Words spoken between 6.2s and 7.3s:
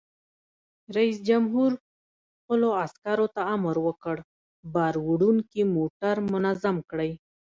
منظم کړئ!